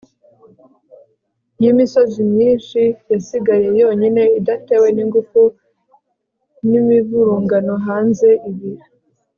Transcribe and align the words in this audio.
y'imisozi 1.61 2.19
myinshi 2.31 2.81
yasigaye 3.11 3.67
yonyine, 3.81 4.23
idatewe 4.39 4.87
n'ingufu 4.95 5.39
z'imivurungano 6.67 7.73
hanze. 7.85 8.29
ibi 8.49 8.71